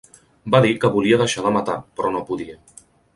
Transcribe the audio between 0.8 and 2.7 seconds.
que volia deixar de matar, però no podia.